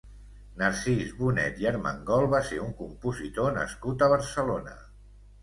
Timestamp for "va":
2.33-2.41